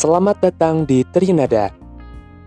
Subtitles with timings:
[0.00, 1.68] Selamat datang di Trinada.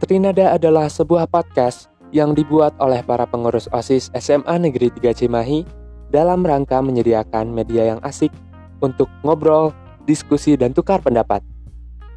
[0.01, 5.61] Trinada adalah sebuah podcast yang dibuat oleh para pengurus OSIS SMA Negeri 3 Cimahi
[6.09, 8.33] dalam rangka menyediakan media yang asik
[8.81, 9.69] untuk ngobrol,
[10.09, 11.45] diskusi, dan tukar pendapat.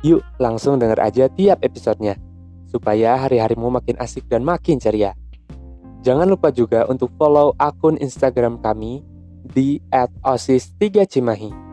[0.00, 2.16] Yuk langsung denger aja tiap episodenya,
[2.72, 5.12] supaya hari-harimu makin asik dan makin ceria.
[6.00, 9.04] Jangan lupa juga untuk follow akun Instagram kami
[9.44, 9.84] di
[10.24, 11.65] @osis3cimahi.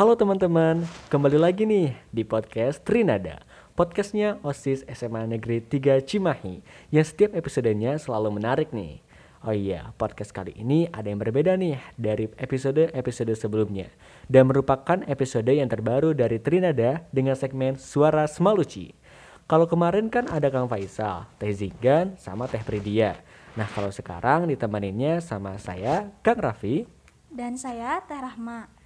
[0.00, 3.44] Halo teman-teman, kembali lagi nih di podcast Trinada.
[3.76, 9.04] Podcastnya OSIS SMA Negeri 3 Cimahi Yang setiap episodenya selalu menarik nih.
[9.44, 13.92] Oh iya, podcast kali ini ada yang berbeda nih dari episode-episode sebelumnya
[14.24, 18.96] Dan merupakan episode yang terbaru dari Trinada dengan segmen Suara Semaluci.
[19.44, 23.20] Kalau kemarin kan ada Kang Faisal, Teh Zigan, sama Teh Pridia.
[23.52, 26.88] Nah kalau sekarang ditemaninnya sama saya, Kang Raffi.
[27.28, 28.79] Dan saya Teh Rahma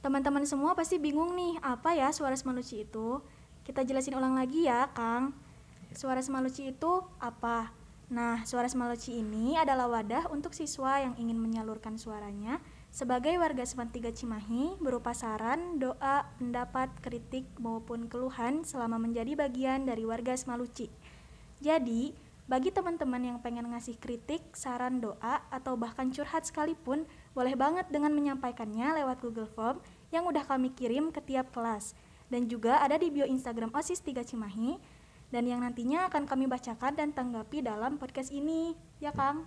[0.00, 3.20] Teman-teman semua pasti bingung nih, apa ya suara semaluci itu?
[3.60, 5.36] Kita jelasin ulang lagi ya, Kang.
[5.92, 7.68] Suara semaluci itu apa?
[8.08, 12.58] Nah, suara semaluci ini adalah wadah untuk siswa yang ingin menyalurkan suaranya
[12.90, 19.86] sebagai warga Sepan Tiga Cimahi berupa saran, doa, pendapat, kritik, maupun keluhan selama menjadi bagian
[19.86, 20.90] dari warga Semaluci.
[21.62, 22.10] Jadi,
[22.50, 28.10] bagi teman-teman yang pengen ngasih kritik, saran, doa, atau bahkan curhat sekalipun, boleh banget dengan
[28.10, 29.78] menyampaikannya lewat Google Form
[30.10, 31.94] yang udah kami kirim ke tiap kelas
[32.30, 34.78] dan juga ada di bio Instagram OSIS 3 Cimahi
[35.30, 38.74] dan yang nantinya akan kami bacakan dan tanggapi dalam podcast ini.
[38.98, 39.46] Ya, Kang?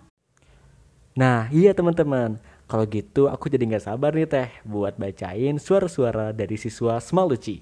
[1.14, 2.40] Nah, iya teman-teman.
[2.64, 7.60] Kalau gitu aku jadi nggak sabar nih teh buat bacain suara-suara dari siswa Semaluci.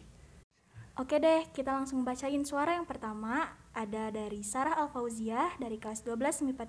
[0.94, 3.50] Oke deh, kita langsung bacain suara yang pertama.
[3.74, 6.64] Ada dari Sarah Alfauziah dari kelas 12 MIPA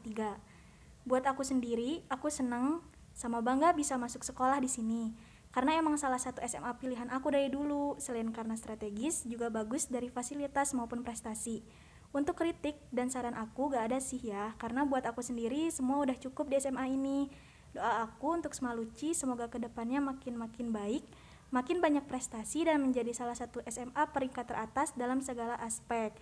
[1.06, 1.06] 3.
[1.06, 2.82] Buat aku sendiri, aku seneng
[3.14, 5.14] sama bangga bisa masuk sekolah di sini.
[5.54, 10.10] Karena emang salah satu SMA pilihan aku dari dulu, selain karena strategis, juga bagus dari
[10.10, 11.62] fasilitas maupun prestasi.
[12.10, 16.18] Untuk kritik dan saran aku gak ada sih ya, karena buat aku sendiri semua udah
[16.18, 17.30] cukup di SMA ini.
[17.74, 21.06] Doa aku untuk Semaluci semoga ke depannya makin-makin baik,
[21.54, 26.14] makin banyak prestasi dan menjadi salah satu SMA peringkat teratas dalam segala aspek.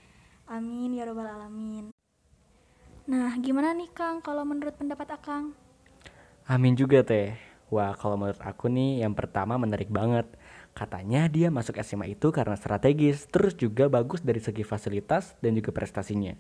[0.48, 1.92] Amin ya robbal alamin.
[3.08, 5.56] Nah, gimana nih Kang kalau menurut pendapat Akang?
[6.52, 7.32] Amin juga teh.
[7.72, 10.28] Wah kalau menurut aku nih yang pertama menarik banget.
[10.76, 15.72] Katanya dia masuk SMA itu karena strategis, terus juga bagus dari segi fasilitas dan juga
[15.72, 16.36] prestasinya.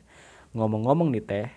[0.51, 1.47] Ngomong-ngomong nih teh,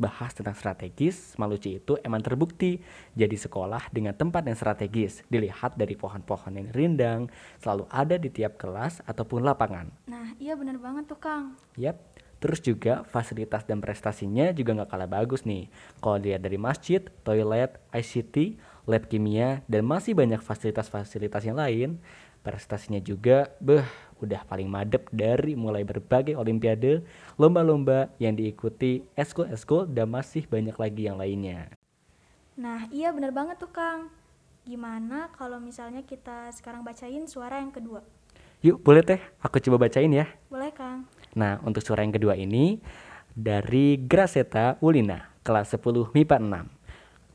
[0.00, 2.80] bahas tentang strategis, Maluci itu emang terbukti
[3.12, 5.20] jadi sekolah dengan tempat yang strategis.
[5.28, 7.20] Dilihat dari pohon-pohon yang rindang,
[7.60, 9.92] selalu ada di tiap kelas ataupun lapangan.
[10.08, 11.52] Nah, iya bener banget tuh Kang.
[11.76, 12.00] Yap,
[12.44, 15.72] Terus juga fasilitas dan prestasinya juga nggak kalah bagus nih.
[16.04, 21.96] Kalau dilihat dari masjid, toilet, ICT, lab kimia, dan masih banyak fasilitas-fasilitas yang lain,
[22.44, 23.88] prestasinya juga beh
[24.20, 27.00] udah paling madep dari mulai berbagai olimpiade,
[27.40, 31.72] lomba-lomba yang diikuti eskul-eskul dan masih banyak lagi yang lainnya.
[32.60, 34.12] Nah, iya bener banget tuh Kang.
[34.68, 38.04] Gimana kalau misalnya kita sekarang bacain suara yang kedua?
[38.60, 40.28] Yuk, boleh teh, aku coba bacain ya.
[40.52, 40.63] Boleh.
[41.34, 42.78] Nah, untuk suara yang kedua ini
[43.34, 46.84] dari Graceta Ulina, kelas 10 MIPA 6.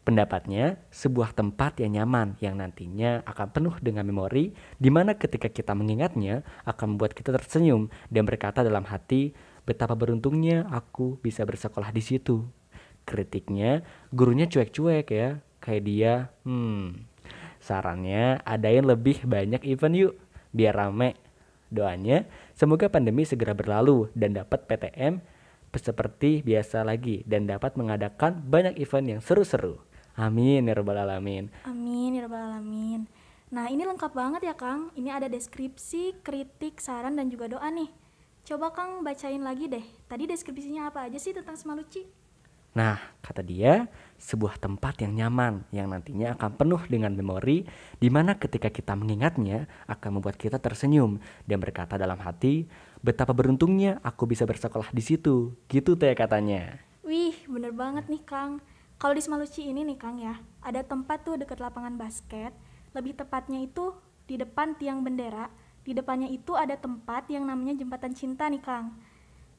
[0.07, 5.77] Pendapatnya, sebuah tempat yang nyaman yang nantinya akan penuh dengan memori di mana ketika kita
[5.77, 9.37] mengingatnya akan membuat kita tersenyum dan berkata dalam hati,
[9.69, 12.41] betapa beruntungnya aku bisa bersekolah di situ.
[13.05, 17.05] Kritiknya, gurunya cuek-cuek ya, kayak dia, hmm,
[17.61, 20.13] sarannya adain lebih banyak event yuk,
[20.55, 21.19] biar rame.
[21.69, 22.25] Doanya,
[22.59, 25.23] semoga pandemi segera berlalu dan dapat PTM
[25.71, 29.79] seperti biasa lagi dan dapat mengadakan banyak event yang seru-seru.
[30.19, 31.47] Amin ya rabbal alamin.
[31.63, 33.07] Amin ya rabbal alamin.
[33.49, 34.93] Nah, ini lengkap banget ya, Kang.
[34.93, 37.89] Ini ada deskripsi, kritik, saran dan juga doa nih.
[38.45, 39.85] Coba Kang bacain lagi deh.
[40.05, 42.05] Tadi deskripsinya apa aja sih tentang Semaluci?
[42.77, 43.89] Nah, kata dia,
[44.19, 47.63] sebuah tempat yang nyaman yang nantinya akan penuh dengan memori
[47.97, 52.67] di mana ketika kita mengingatnya akan membuat kita tersenyum dan berkata dalam hati,
[52.99, 55.55] betapa beruntungnya aku bisa bersekolah di situ.
[55.71, 56.77] Gitu teh katanya.
[57.07, 58.59] Wih, bener banget nih Kang.
[58.99, 62.51] Kalau di Semaluci ini nih Kang ya, ada tempat tuh dekat lapangan basket,
[62.91, 63.95] lebih tepatnya itu
[64.27, 65.47] di depan tiang bendera.
[65.81, 69.08] Di depannya itu ada tempat yang namanya jembatan cinta nih Kang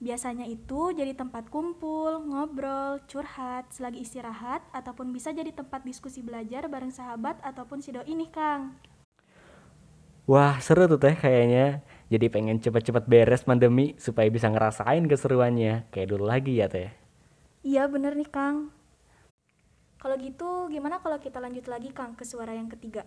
[0.00, 6.64] Biasanya itu jadi tempat kumpul, ngobrol, curhat, selagi istirahat, ataupun bisa jadi tempat diskusi belajar
[6.72, 8.80] bareng sahabat ataupun si doi nih Kang.
[10.24, 11.84] Wah seru tuh teh kayaknya.
[12.08, 15.92] Jadi pengen cepet-cepet beres pandemi supaya bisa ngerasain keseruannya.
[15.92, 16.88] Kayak dulu lagi ya teh.
[17.60, 18.72] Iya bener nih Kang.
[20.00, 23.04] Kalau gitu gimana kalau kita lanjut lagi Kang ke suara yang ketiga?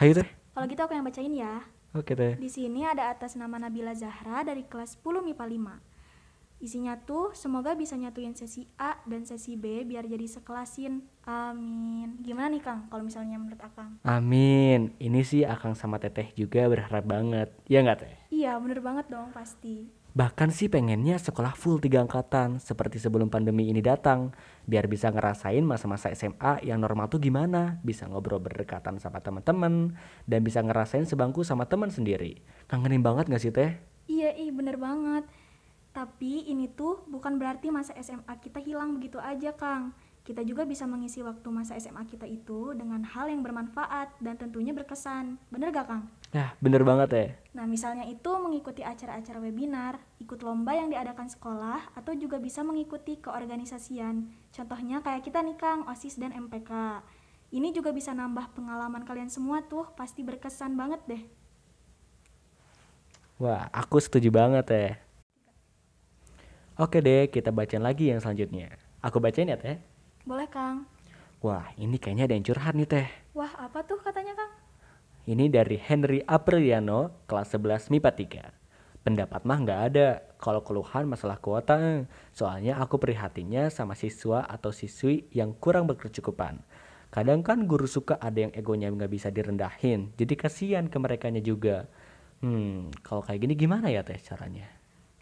[0.00, 0.28] Hayu teh.
[0.56, 1.60] Kalau gitu aku yang bacain ya.
[1.92, 2.40] Oke teh.
[2.40, 5.95] Di sini ada atas nama Nabila Zahra dari kelas 10 MIPA 5.
[6.56, 11.04] Isinya tuh semoga bisa nyatuin sesi A dan sesi B biar jadi sekelasin.
[11.28, 12.16] Amin.
[12.24, 14.00] Gimana nih Kang kalau misalnya menurut Akang?
[14.00, 14.96] Amin.
[14.96, 17.52] Ini sih Akang sama Teteh juga berharap banget.
[17.68, 18.14] Ya nggak Teh?
[18.32, 19.92] Iya, bener banget dong pasti.
[20.16, 24.32] Bahkan sih pengennya sekolah full tiga angkatan seperti sebelum pandemi ini datang
[24.64, 29.92] biar bisa ngerasain masa-masa SMA yang normal tuh gimana, bisa ngobrol berdekatan sama teman-teman
[30.24, 32.40] dan bisa ngerasain sebangku sama teman sendiri.
[32.64, 33.76] Kangenin banget gak sih teh?
[34.08, 35.28] Iya, ih bener banget.
[35.96, 39.96] Tapi ini tuh bukan berarti masa SMA kita hilang begitu aja, Kang.
[40.28, 44.76] Kita juga bisa mengisi waktu masa SMA kita itu dengan hal yang bermanfaat dan tentunya
[44.76, 45.40] berkesan.
[45.48, 46.12] Bener gak, Kang?
[46.36, 47.26] Ya bener banget ya.
[47.56, 53.16] Nah, misalnya itu mengikuti acara-acara webinar, ikut lomba yang diadakan sekolah, atau juga bisa mengikuti
[53.16, 54.28] keorganisasian.
[54.52, 57.00] Contohnya kayak kita nih, Kang, OSIS dan MPK.
[57.56, 61.22] Ini juga bisa nambah pengalaman kalian semua tuh, pasti berkesan banget deh.
[63.38, 65.05] Wah aku setuju banget ya.
[66.76, 68.68] Oke deh kita bacain lagi yang selanjutnya.
[69.00, 69.80] Aku bacain ya teh.
[70.28, 70.84] Boleh, Kang?
[71.40, 73.08] Wah ini kayaknya ada yang curhat nih teh.
[73.32, 74.52] Wah, apa tuh katanya, Kang?
[75.24, 79.08] Ini dari Henry Apriliano, kelas 11 MIPA 3.
[79.08, 81.80] Pendapat mah nggak ada kalau keluhan masalah kuota.
[81.80, 82.00] eh.
[82.36, 86.60] Soalnya aku prihatinnya sama siswa atau siswi yang kurang berkecukupan.
[87.08, 90.12] Kadang kan guru suka ada yang egonya nggak bisa direndahin.
[90.20, 91.88] Jadi kasihan ke merekanya juga.
[92.44, 94.75] Hmm, kalau kayak gini gimana ya teh caranya?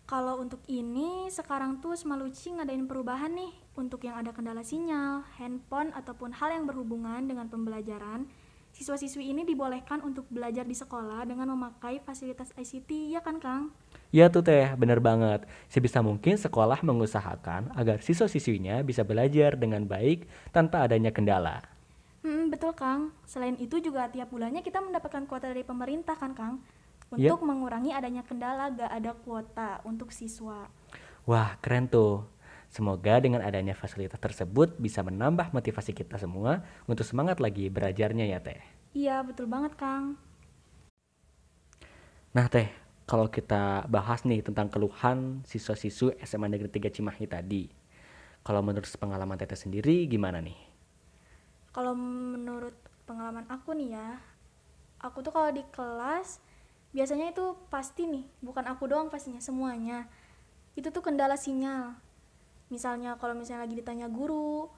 [0.05, 5.97] Kalau untuk ini, sekarang tuh Semaluci ngadain perubahan nih untuk yang ada kendala sinyal, handphone,
[5.97, 8.29] ataupun hal yang berhubungan dengan pembelajaran.
[8.77, 13.73] Siswa-siswi ini dibolehkan untuk belajar di sekolah dengan memakai fasilitas ICT, ya kan Kang?
[14.12, 15.49] Ya tuh teh, bener banget.
[15.73, 21.65] Sebisa mungkin sekolah mengusahakan agar siswa-siswinya bisa belajar dengan baik tanpa adanya kendala.
[22.21, 23.09] Hmm, betul Kang.
[23.25, 26.61] Selain itu juga tiap bulannya kita mendapatkan kuota dari pemerintah kan Kang?
[27.16, 27.38] Yap.
[27.38, 30.66] Untuk mengurangi adanya kendala gak ada kuota untuk siswa.
[31.25, 32.26] Wah, keren tuh.
[32.75, 38.43] Semoga dengan adanya fasilitas tersebut bisa menambah motivasi kita semua untuk semangat lagi belajarnya ya
[38.43, 38.58] teh.
[38.90, 40.19] Iya, betul banget Kang.
[42.34, 42.66] Nah teh,
[43.06, 47.70] kalau kita bahas nih tentang keluhan siswa-siswi SMA Negeri 3 Cimahi tadi.
[48.43, 50.58] Kalau menurut pengalaman teteh sendiri gimana nih?
[51.70, 52.75] Kalau menurut
[53.06, 54.19] pengalaman aku nih ya,
[54.99, 56.43] aku tuh kalau di kelas
[56.96, 57.44] biasanya itu
[57.75, 60.06] pasti nih, bukan aku doang pastinya, semuanya.
[60.79, 61.99] Itu tuh kendala sinyal.
[62.73, 64.70] Misalnya kalau misalnya lagi ditanya guru,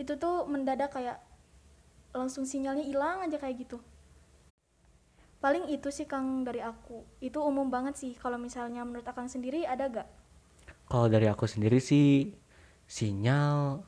[0.00, 1.18] itu tuh mendadak kayak
[2.14, 3.78] langsung sinyalnya hilang aja kayak gitu.
[5.42, 6.98] Paling itu sih Kang dari aku.
[7.28, 8.12] Itu umum banget sih.
[8.22, 10.08] Kalau misalnya menurut Akang sendiri ada gak?
[10.88, 12.32] Kalau dari aku sendiri sih
[12.88, 13.80] sinyal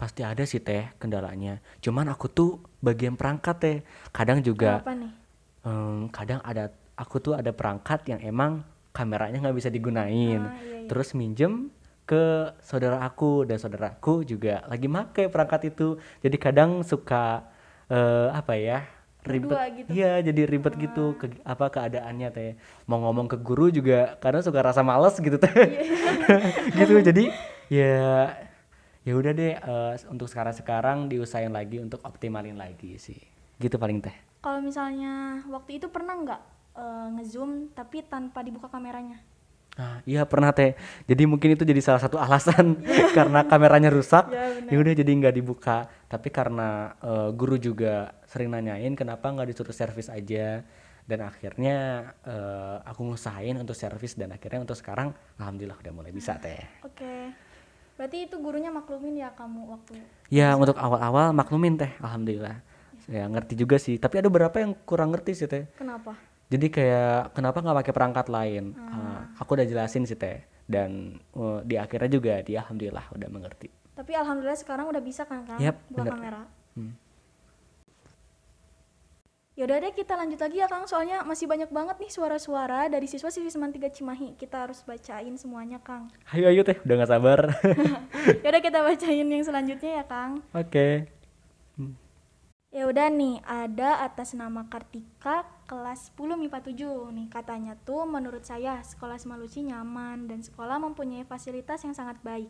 [0.00, 1.60] pasti ada sih teh kendalanya.
[1.84, 2.50] Cuman aku tuh
[2.84, 3.76] bagian perangkat teh.
[4.12, 5.12] Kadang juga Apa nih?
[5.64, 10.40] em, kadang ada aku tuh ada perangkat yang emang kameranya nggak bisa digunain.
[10.40, 10.88] Ah, iya, iya.
[10.88, 11.68] Terus minjem
[12.08, 16.00] ke saudara aku dan saudaraku juga lagi make perangkat itu.
[16.24, 17.44] Jadi kadang suka
[17.92, 18.80] eh, apa ya?
[19.26, 19.90] ribet gitu.
[19.90, 22.54] iya jadi ribet gitu ke, apa keadaannya teh
[22.86, 25.82] mau ngomong ke guru juga kadang suka rasa males gitu teh Iya.
[26.78, 27.24] gitu jadi
[27.66, 28.30] ya
[29.02, 33.18] ya udah deh eh, untuk sekarang sekarang diusahain lagi untuk optimalin lagi sih
[33.58, 36.42] gitu paling teh Kalau misalnya waktu itu pernah nggak
[36.76, 39.18] eh, ngezoom tapi tanpa dibuka kameranya?
[39.76, 40.72] nah iya pernah teh
[41.04, 42.80] jadi mungkin itu jadi salah satu alasan
[43.16, 44.72] karena kameranya rusak Ya, benar.
[44.72, 45.76] ya udah jadi nggak dibuka
[46.08, 50.64] tapi karena eh, guru juga sering nanyain kenapa nggak disuruh servis aja
[51.04, 51.76] dan akhirnya
[52.24, 57.36] eh, aku ngusahain untuk servis dan akhirnya untuk sekarang alhamdulillah udah mulai bisa teh Oke.
[57.96, 59.96] Berarti itu gurunya maklumin ya kamu waktu
[60.28, 62.60] Ya untuk awal-awal maklumin teh, alhamdulillah.
[63.04, 65.64] Saya ngerti juga sih, tapi ada beberapa yang kurang ngerti sih teh.
[65.76, 66.12] kenapa?
[66.46, 68.70] Jadi kayak kenapa nggak pakai perangkat lain?
[68.78, 73.66] Ah, aku udah jelasin sih teh, dan uh, di akhirnya juga dia alhamdulillah udah mengerti.
[73.98, 76.12] Tapi alhamdulillah sekarang udah bisa kan Kang Yap, buka bener.
[76.14, 76.42] kamera.
[76.78, 76.94] Hmm.
[79.56, 83.48] Yaudah deh kita lanjut lagi ya Kang soalnya masih banyak banget nih suara-suara dari siswa-siswi
[83.48, 84.36] Seman 3 Cimahi.
[84.36, 86.12] Kita harus bacain semuanya Kang.
[86.36, 87.40] Ayo ayo teh, udah nggak sabar.
[88.44, 90.44] Yaudah kita bacain yang selanjutnya ya Kang.
[90.52, 91.08] Oke.
[92.68, 97.26] Ya udah nih, ada atas nama Kartika kelas 10 MIPA 7 nih.
[97.28, 102.48] Katanya tuh menurut saya sekolah Semaluci nyaman dan sekolah mempunyai fasilitas yang sangat baik.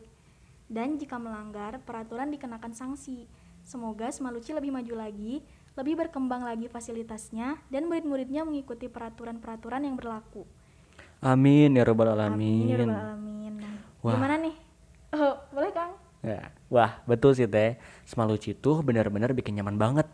[0.69, 3.25] Dan jika melanggar, peraturan dikenakan sanksi.
[3.65, 5.41] Semoga Semaluci lebih maju lagi,
[5.75, 10.45] lebih berkembang lagi fasilitasnya dan murid-muridnya mengikuti peraturan-peraturan yang berlaku.
[11.25, 12.89] Amin ya robbal Amin ya alamin.
[12.93, 13.55] rabbal alamin.
[13.57, 14.15] Nah, Wah.
[14.15, 14.57] Gimana nih?
[15.17, 15.93] Oh, boleh Kang?
[16.21, 17.79] Ya, wah betul sih teh.
[18.05, 20.07] Semaluci itu benar-benar bikin nyaman banget.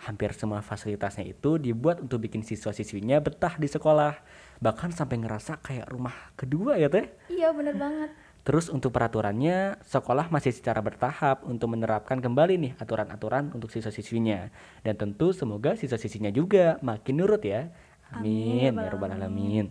[0.00, 4.16] Hampir semua fasilitasnya itu dibuat untuk bikin siswa-siswinya betah di sekolah.
[4.64, 7.04] Bahkan sampai ngerasa kayak rumah kedua ya teh.
[7.28, 8.10] Iya bener banget.
[8.40, 14.48] Terus untuk peraturannya, sekolah masih secara bertahap untuk menerapkan kembali nih aturan-aturan untuk siswa-siswinya.
[14.80, 17.68] Dan tentu semoga siswa-siswinya juga makin nurut ya.
[18.08, 19.68] Amin, Amin, ya rabbal alamin.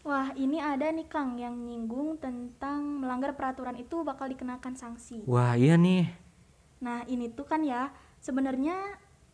[0.00, 5.26] Wah ini ada nih Kang yang nyinggung tentang melanggar peraturan itu bakal dikenakan sanksi.
[5.28, 6.08] Wah, iya nih.
[6.80, 8.76] Nah ini tuh kan ya sebenarnya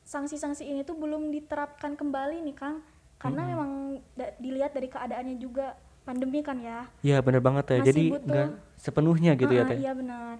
[0.06, 2.80] sanksi-sanksi ini tuh belum diterapkan kembali nih Kang
[3.18, 3.70] karena memang
[4.14, 5.74] da- dilihat dari keadaannya juga
[6.06, 6.86] pandemi kan ya.
[7.02, 7.76] Iya, bener banget ya.
[7.82, 8.26] Masih Jadi butuh.
[8.30, 9.78] nggak sepenuhnya gitu ya Ah, teh.
[9.82, 10.36] Iya benar.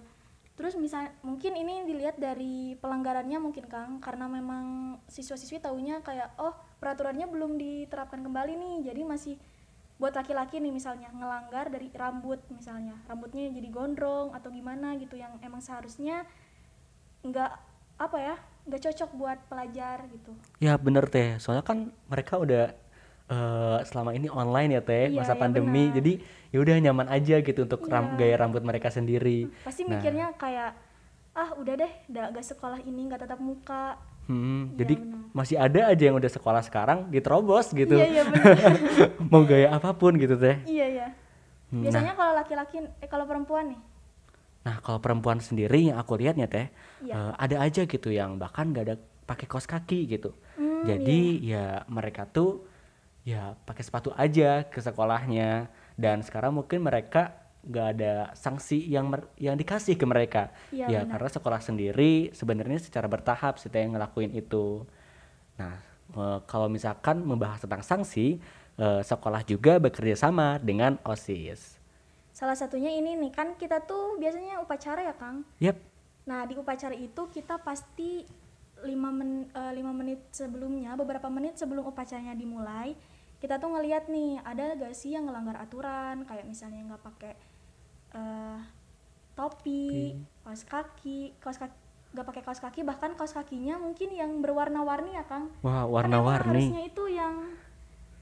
[0.57, 6.55] Terus misal mungkin ini dilihat dari pelanggarannya mungkin Kang karena memang siswa-siswi taunya kayak oh
[6.79, 9.35] peraturannya belum diterapkan kembali nih jadi masih
[9.97, 15.41] buat laki-laki nih misalnya ngelanggar dari rambut misalnya rambutnya jadi gondrong atau gimana gitu yang
[15.41, 16.21] emang seharusnya
[17.25, 17.51] nggak
[17.97, 22.69] apa ya nggak cocok buat pelajar gitu Ya bener teh, soalnya kan mereka udah
[23.27, 25.95] eh, selama ini online ya teh Iya, masa iya, pandemi, benar.
[25.95, 26.11] jadi
[26.47, 28.17] ya udah nyaman aja gitu untuk ram- Iya.
[28.17, 29.51] gaya rambut mereka sendiri.
[29.61, 29.97] pasti Nah.
[29.97, 30.71] mikirnya kayak
[31.33, 35.19] ah udah deh nggak nggak sekolah ini nggak tatap muka Hmm, Iya, jadi benar.
[35.31, 38.23] masih ada aja yang udah sekolah sekarang diterobos gitu, iya iya
[39.31, 40.59] mau gaya apa pun gitu teh.
[40.63, 41.07] iya iya
[41.67, 43.79] Hmm, biasanya kalau laki-laki eh kalau perempuan nih
[44.67, 46.67] Nah kalau perempuan sendiri yang aku lihatnya teh
[46.99, 47.15] Iya.
[47.15, 50.35] eh, ada aja gitu yang bahkan gak ada pakai kaos kaki gitu.
[50.59, 52.67] Hmm, Jadi ya mereka tuh
[53.23, 57.31] ya pakai sepatu aja ke sekolahnya dan sekarang mungkin mereka
[57.63, 60.51] gak ada sanksi yang mer- yang dikasih ke mereka.
[60.71, 61.11] Iya, ya benar.
[61.15, 64.83] karena sekolah sendiri sebenarnya secara bertahap sih teh yang ngelakuin itu.
[65.55, 65.79] Nah
[66.11, 68.39] eh, kalau misalkan membahas tentang sanksi,
[68.75, 71.79] eh, sekolah juga bekerja sama dengan OSIS.
[72.37, 75.41] Salah satunya ini nih kan kita tuh biasanya upacara ya Kang.
[75.57, 75.81] Yap,
[76.29, 78.21] Nah di upacara itu kita pasti
[78.77, 82.93] 5 men, lima menit sebelumnya, beberapa menit sebelum upacaranya dimulai,
[83.41, 87.33] kita tuh ngeliat nih ada gak sih yang ngelanggar aturan, kayak misalnya nggak pakai
[88.13, 88.59] eh,
[89.33, 90.13] topi,
[90.45, 91.73] kaos kaki, kaos kaki
[92.07, 95.49] nggak pakai kaos kaki, bahkan kaos kakinya mungkin yang berwarna-warni ya Kang.
[95.65, 96.69] wah warna-warni.
[96.69, 97.33] Harusnya itu yang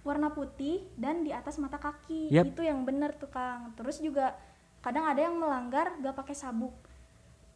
[0.05, 2.29] warna putih dan di atas mata kaki.
[2.29, 2.53] Yap.
[2.53, 3.74] Itu yang bener tuh Kang.
[3.74, 4.38] Terus juga
[4.85, 6.71] kadang ada yang melanggar gak pakai sabuk.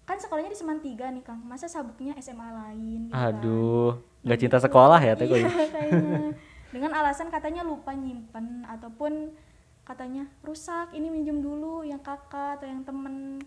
[0.09, 1.45] Kan sekolahnya di Seman 3 nih Kang.
[1.45, 3.29] Masa sabuknya SMA lain gitu kan.
[3.29, 6.33] Aduh, nggak Yang cinta sekolah ya teh kok Iya kayaknya.
[6.73, 9.37] Dengan alasan katanya lupa nyimpen ataupun
[9.85, 13.41] katanya rusak ini minjem dulu yang kakak atau yang temen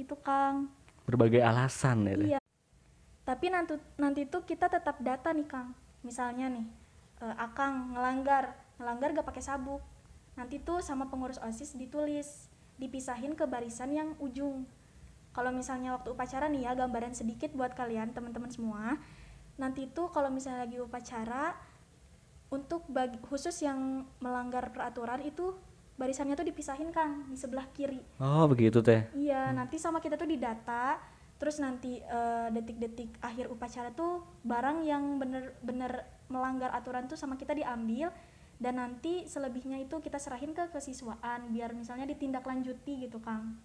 [0.00, 0.72] itu Kang.
[1.06, 2.14] berbagai alasan ya.
[2.18, 2.40] Iya.
[3.22, 5.70] Tapi nanti nanti tuh kita tetap data nih Kang.
[6.02, 6.66] Misalnya nih,
[7.22, 9.82] eh, Akang ngelanggar, ngelanggar gak pakai sabuk.
[10.36, 14.68] Nanti tuh sama pengurus OSIS ditulis, dipisahin ke barisan yang ujung.
[15.32, 18.96] Kalau misalnya waktu upacara nih ya, gambaran sedikit buat kalian teman-teman semua.
[19.56, 21.56] Nanti tuh kalau misalnya lagi upacara
[22.52, 25.56] untuk bagi khusus yang melanggar peraturan itu
[25.96, 28.00] barisannya tuh dipisahin Kang di sebelah kiri.
[28.20, 29.08] Oh begitu teh.
[29.16, 31.00] Iya, nanti sama kita tuh didata,
[31.36, 37.52] terus nanti eh, detik-detik akhir upacara tuh barang yang bener-bener melanggar aturan tuh sama kita
[37.52, 38.10] diambil
[38.56, 43.60] dan nanti selebihnya itu kita serahin ke kesiswaan biar misalnya ditindaklanjuti gitu, Kang.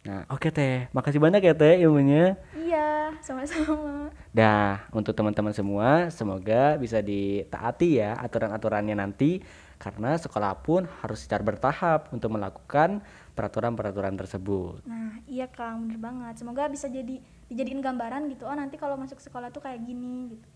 [0.00, 2.36] Nah oke teh, makasih banyak ya teh ilmunya.
[2.56, 4.08] Iya, sama-sama.
[4.32, 9.44] Dah untuk teman-teman semua, semoga bisa ditaati ya aturan-aturannya nanti
[9.80, 13.00] karena sekolah pun harus secara bertahap untuk melakukan
[13.40, 14.84] peraturan-peraturan tersebut.
[14.84, 16.34] Nah, iya Kang, bener banget.
[16.36, 17.16] Semoga bisa jadi
[17.48, 18.44] dijadiin gambaran gitu.
[18.44, 20.46] Oh, nanti kalau masuk sekolah tuh kayak gini gitu.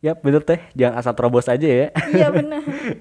[0.00, 1.88] Yap bener teh, jangan asal terobos aja ya.
[2.12, 2.60] iya, bener.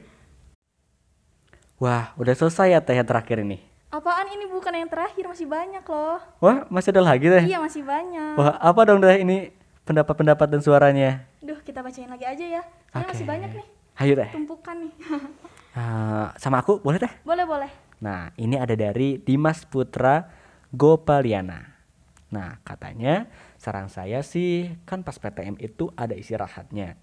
[1.84, 3.60] Wah udah selesai ya teh yang terakhir ini.
[3.92, 6.20] Apaan ini bukan yang terakhir, masih banyak loh.
[6.40, 7.44] Wah masih ada lagi teh.
[7.44, 8.36] Iya, masih banyak.
[8.40, 9.52] Wah apa dong teh ini
[9.84, 11.28] pendapat-pendapat dan suaranya?
[11.44, 12.62] Duh, kita bacain lagi aja ya.
[12.92, 13.32] Soalnya masih Oke.
[13.32, 13.68] banyak nih,
[14.00, 14.30] Ayo teh.
[14.32, 14.94] tumpukan nih.
[15.70, 17.14] Eh, sama aku boleh teh?
[17.22, 17.70] boleh, boleh.
[18.00, 20.24] Nah, ini ada dari Dimas Putra
[20.72, 21.80] Gopaliana.
[22.30, 23.28] Nah, katanya
[23.60, 26.96] saran saya sih kan pas PTM itu ada istirahatnya.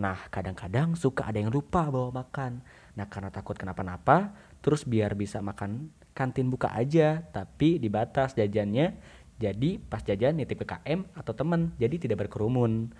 [0.00, 2.64] Nah, kadang-kadang suka ada yang lupa bawa makan.
[2.96, 4.32] Nah, karena takut kenapa-napa,
[4.64, 8.96] terus biar bisa makan kantin buka aja, tapi dibatas jajannya.
[9.40, 12.92] Jadi pas jajan nitip ke KM atau teman, jadi tidak berkerumun.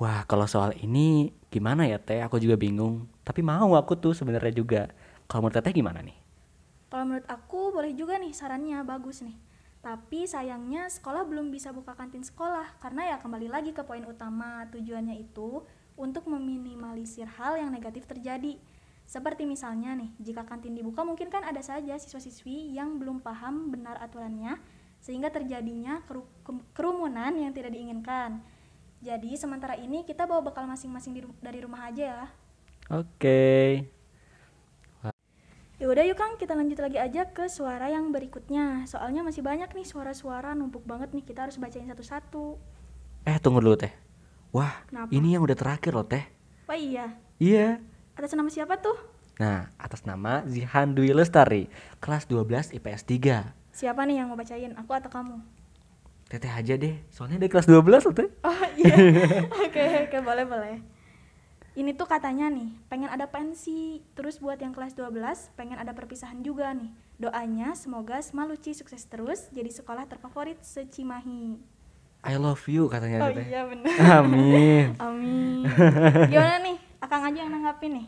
[0.00, 2.24] Wah, kalau soal ini gimana ya Teh?
[2.24, 3.11] Aku juga bingung.
[3.22, 4.82] Tapi mau aku tuh sebenarnya juga.
[5.30, 6.18] Kalau menurut Teteh gimana nih?
[6.90, 9.38] Kalau menurut aku boleh juga nih sarannya bagus nih.
[9.82, 14.62] Tapi sayangnya sekolah belum bisa buka kantin sekolah karena ya kembali lagi ke poin utama
[14.70, 15.66] tujuannya itu
[15.98, 18.58] untuk meminimalisir hal yang negatif terjadi.
[19.02, 23.98] Seperti misalnya nih, jika kantin dibuka mungkin kan ada saja siswa-siswi yang belum paham benar
[23.98, 24.56] aturannya
[25.02, 26.30] sehingga terjadinya keru-
[26.72, 28.38] kerumunan yang tidak diinginkan.
[29.02, 32.26] Jadi sementara ini kita bawa bekal masing-masing dari rumah aja ya.
[32.90, 33.40] Oke.
[35.78, 38.86] Ya udah yuk Kang, kita lanjut lagi aja ke suara yang berikutnya.
[38.86, 42.54] Soalnya masih banyak nih suara-suara numpuk banget nih, kita harus bacain satu-satu.
[43.26, 43.90] Eh tunggu dulu teh.
[44.54, 45.10] Wah, Kenapa?
[45.10, 46.22] ini yang udah terakhir loh teh.
[46.70, 47.82] Wah iya, Iya.
[48.14, 48.94] atas nama siapa tuh?
[49.42, 51.66] Nah, atas nama Zihan Dwi Lestari,
[51.98, 53.50] kelas 12 IPS 3.
[53.74, 54.70] Siapa nih yang mau bacain?
[54.78, 55.42] Aku atau kamu?
[56.30, 58.30] Teteh aja deh, soalnya dia kelas 12 loh teh.
[58.46, 58.94] Oh iya,
[59.66, 60.74] oke oke boleh boleh.
[61.72, 64.04] Ini tuh katanya nih, pengen ada pensi.
[64.12, 65.08] Terus buat yang kelas 12,
[65.56, 66.92] pengen ada perpisahan juga nih.
[67.16, 71.56] Doanya semoga Semaluci sukses terus jadi sekolah terfavorit se-Cimahi.
[72.22, 73.48] I love you katanya Oh teteh.
[73.48, 73.88] iya bener.
[74.20, 74.86] Amin.
[75.00, 75.64] Amin.
[76.28, 76.76] Gimana nih?
[77.00, 78.06] Akang aja yang nanggapin nih.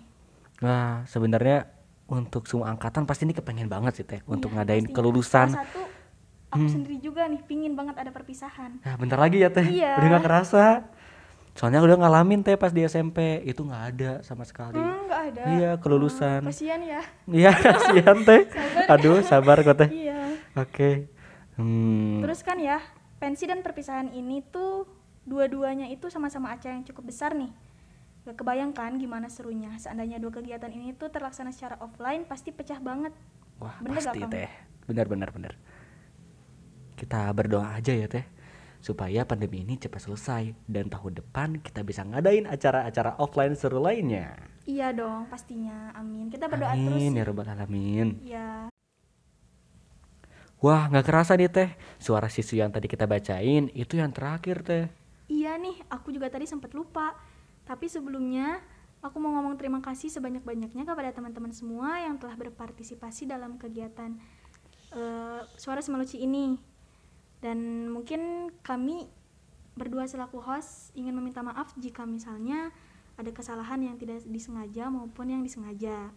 [0.60, 1.66] Nah, sebenarnya
[2.04, 4.94] untuk semua angkatan pasti ini kepengen banget sih teh untuk Iya, ngadain pastinya.
[4.94, 5.48] kelulusan.
[5.50, 5.82] Salah satu,
[6.52, 8.78] aku sendiri juga nih pingin banget ada perpisahan.
[8.78, 9.66] Nah, bentar lagi ya teh.
[9.66, 9.96] Iya.
[9.98, 10.64] Udah gak kerasa.
[11.54, 14.74] Soalnya udah ngalamin teh pas di SMP, itu nggak ada sama sekali.
[14.74, 15.42] Hmm, nggak ada.
[15.54, 16.42] Iya, kelulusan.
[16.42, 17.02] Oh, kasihan ya.
[17.30, 18.42] Iya, kasihan teh.
[18.50, 18.84] Sabar.
[18.90, 19.90] Aduh, sabar kok teh.
[20.10, 20.34] Iya.
[20.58, 21.06] Oke.
[21.54, 22.26] Hmm.
[22.26, 22.82] Terus kan ya,
[23.22, 24.90] pensi dan perpisahan ini tuh
[25.22, 27.54] dua-duanya itu sama-sama acara yang cukup besar nih.
[28.26, 29.70] Gak kebayangkan gimana serunya.
[29.78, 33.14] Seandainya dua kegiatan ini tuh terlaksana secara offline pasti pecah banget.
[33.62, 34.50] Wah, Bener gak, pasti teh.
[34.90, 35.54] Benar benar benar.
[36.98, 38.26] Kita berdoa aja ya teh
[38.84, 44.36] supaya pandemi ini cepat selesai dan tahun depan kita bisa ngadain acara-acara offline seru lainnya.
[44.68, 45.88] Iya dong, pastinya.
[45.96, 46.28] Amin.
[46.28, 46.92] Kita berdoa terus.
[46.92, 48.20] Amin ya robbal alamin.
[48.20, 48.68] Iya.
[50.60, 51.70] Wah, nggak kerasa nih teh.
[51.96, 54.84] Suara siswi yang tadi kita bacain itu yang terakhir teh.
[55.32, 57.16] Iya nih, aku juga tadi sempat lupa.
[57.64, 58.60] Tapi sebelumnya,
[59.00, 64.12] aku mau ngomong terima kasih sebanyak-banyaknya kepada teman-teman semua yang telah berpartisipasi dalam kegiatan
[64.92, 66.73] eh, Suara Semaluci ini.
[67.44, 69.04] Dan mungkin kami
[69.76, 72.72] berdua selaku host ingin meminta maaf jika misalnya
[73.20, 76.08] ada kesalahan yang tidak disengaja maupun yang disengaja.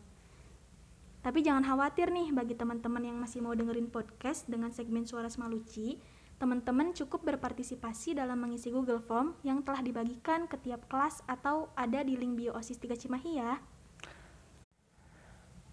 [1.20, 6.00] Tapi jangan khawatir nih bagi teman-teman yang masih mau dengerin podcast dengan segmen Suara Semaluci,
[6.40, 12.08] teman-teman cukup berpartisipasi dalam mengisi Google Form yang telah dibagikan ke tiap kelas atau ada
[12.08, 13.60] di link bio OSIS 3 Cimahi ya.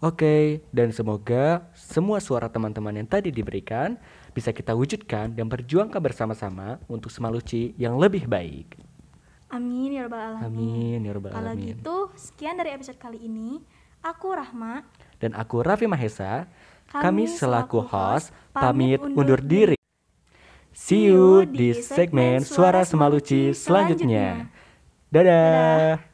[0.05, 3.97] Oke, dan semoga semua suara teman-teman yang tadi diberikan
[4.37, 8.77] bisa kita wujudkan dan berjuangkan bersama-sama untuk Semaluci yang lebih baik.
[9.49, 10.45] Amin ya rabbal alamin.
[10.45, 11.73] Amin ya Kalau alamin.
[11.73, 13.65] gitu, sekian dari episode kali ini.
[14.05, 14.85] Aku Rahma.
[15.17, 16.53] Dan aku Raffi Mahesa.
[16.93, 19.81] Kami Kami selaku host pamit undur undur diri.
[20.77, 24.53] See you di segmen Suara Semaluci selanjutnya.
[25.09, 25.97] Dadah.
[25.97, 26.14] Dadah.